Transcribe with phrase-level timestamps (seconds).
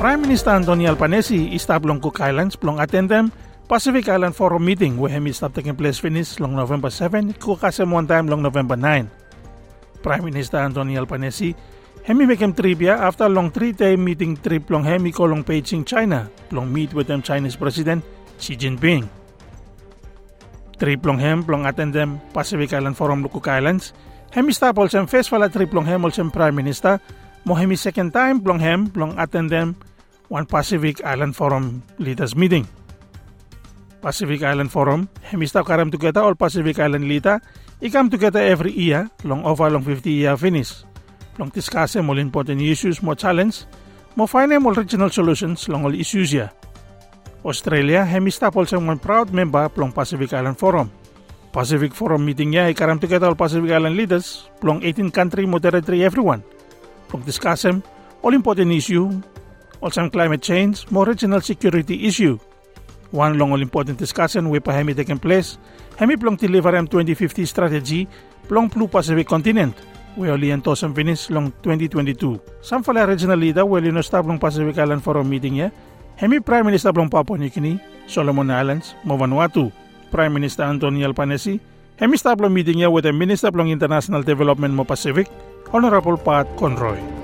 [0.00, 3.28] Prime Minister Anthony Albanese istablong Cook Islands plong attendem
[3.68, 8.08] Pacific Island Forum meeting where hemi stop taking place finish long November 7 kukasem one
[8.08, 9.04] time long November 9.
[10.00, 11.52] Prime Minister Anthony Albanese
[12.08, 16.32] hemi make him trivia after long three-day meeting trip long hemi ko long Beijing, China.
[16.48, 18.00] Long meet with them Chinese President
[18.40, 19.04] Xi Jinping.
[20.80, 23.92] Trip long hem plong attendem Pacific Island Forum Cook Islands.
[24.32, 26.96] Hemi stop also festival trip long hem also Prime Minister.
[27.44, 29.76] Mo hemi second time plong hem plong attendem
[30.30, 32.66] one Pacific Island Forum leaders meeting.
[34.00, 37.42] Pacific Island Forum, hemista karam together all Pacific Island leader,
[37.82, 40.84] i come every year, long over long 50 year finish.
[41.36, 43.66] Long discuss more important issues, more challenge,
[44.14, 46.48] more find more regional solutions long all issues ya.
[47.44, 50.90] Australia, hemista also one proud member plong Pacific Island Forum.
[51.52, 56.04] Pacific Forum meeting ya, i karam all Pacific Island leaders, plong 18 country, more territory,
[56.04, 56.42] everyone.
[57.08, 57.66] Plong discuss
[58.22, 59.10] all important issue,
[59.80, 62.38] also on climate change, more regional security issue.
[63.10, 65.58] One long all important discussion we pa hemi taking place,
[65.96, 68.06] hemi plong deliver M 2050 strategy
[68.46, 69.74] plong Blue Pacific continent.
[70.16, 72.40] We only entosam finish long 2022.
[72.62, 75.70] Sam fala regional leader well you know stop long Pacific Island Forum meeting ya.
[76.16, 79.72] Hemi Prime Minister plong Papua New Guinea, Solomon Islands, Vanuatu,
[80.10, 81.58] Prime Minister Anthony Albanese,
[81.96, 85.26] hemi stop long meeting ya with the Minister plong International Development mo Pacific,
[85.72, 87.19] Honorable Pat Conroy.